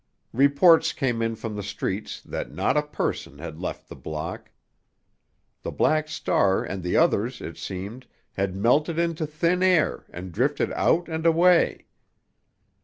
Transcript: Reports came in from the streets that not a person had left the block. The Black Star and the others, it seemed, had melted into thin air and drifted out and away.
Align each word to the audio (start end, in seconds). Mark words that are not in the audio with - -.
Reports 0.33 0.93
came 0.93 1.21
in 1.21 1.35
from 1.35 1.55
the 1.55 1.61
streets 1.61 2.21
that 2.21 2.51
not 2.51 2.75
a 2.75 2.81
person 2.81 3.37
had 3.37 3.59
left 3.59 3.87
the 3.87 3.95
block. 3.95 4.49
The 5.61 5.69
Black 5.69 6.07
Star 6.07 6.63
and 6.63 6.81
the 6.81 6.97
others, 6.97 7.39
it 7.39 7.55
seemed, 7.57 8.07
had 8.33 8.55
melted 8.55 8.97
into 8.97 9.27
thin 9.27 9.61
air 9.61 10.07
and 10.09 10.31
drifted 10.31 10.71
out 10.71 11.07
and 11.07 11.23
away. 11.23 11.85